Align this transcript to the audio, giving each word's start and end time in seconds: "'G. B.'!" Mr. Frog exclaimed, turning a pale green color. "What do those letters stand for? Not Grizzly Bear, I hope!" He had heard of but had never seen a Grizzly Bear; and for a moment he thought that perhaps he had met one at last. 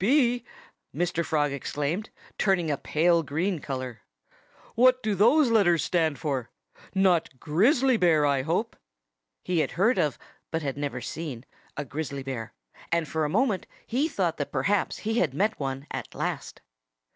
"'G. 0.00 0.40
B.'!" 0.40 0.44
Mr. 0.92 1.24
Frog 1.24 1.52
exclaimed, 1.52 2.10
turning 2.36 2.68
a 2.68 2.76
pale 2.76 3.22
green 3.22 3.60
color. 3.60 4.00
"What 4.74 5.00
do 5.04 5.14
those 5.14 5.52
letters 5.52 5.84
stand 5.84 6.18
for? 6.18 6.50
Not 6.96 7.38
Grizzly 7.38 7.96
Bear, 7.96 8.26
I 8.26 8.42
hope!" 8.42 8.74
He 9.44 9.60
had 9.60 9.70
heard 9.70 9.96
of 9.96 10.18
but 10.50 10.62
had 10.62 10.76
never 10.76 11.00
seen 11.00 11.44
a 11.76 11.84
Grizzly 11.84 12.24
Bear; 12.24 12.52
and 12.90 13.06
for 13.06 13.24
a 13.24 13.28
moment 13.30 13.68
he 13.86 14.08
thought 14.08 14.36
that 14.38 14.50
perhaps 14.50 14.96
he 14.98 15.20
had 15.20 15.32
met 15.32 15.60
one 15.60 15.86
at 15.92 16.12
last. 16.12 16.60